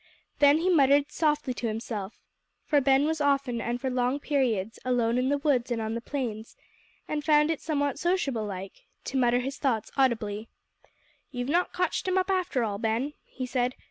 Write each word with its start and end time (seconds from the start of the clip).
Then 0.39 0.57
he 0.57 0.67
muttered 0.71 1.11
softly 1.11 1.53
to 1.53 1.67
himself 1.67 2.19
for 2.65 2.81
Ben 2.81 3.05
was 3.05 3.21
often 3.21 3.61
and 3.61 3.79
for 3.79 3.91
long 3.91 4.19
periods 4.19 4.79
alone 4.83 5.19
in 5.19 5.29
the 5.29 5.37
woods 5.37 5.69
and 5.69 5.79
on 5.79 5.93
the 5.93 6.01
plains, 6.01 6.57
and 7.07 7.23
found 7.23 7.51
it 7.51 7.61
somewhat 7.61 7.99
"sociable 7.99 8.47
like" 8.47 8.87
to 9.03 9.17
mutter 9.17 9.41
his 9.41 9.59
thoughts 9.59 9.91
audibly: 9.95 10.49
"You've 11.29 11.49
not 11.49 11.71
cotched 11.71 12.07
him 12.07 12.17
up 12.17 12.31
after 12.31 12.63
all, 12.63 12.79
Ben," 12.79 13.13
he 13.25 13.45
said. 13.45 13.75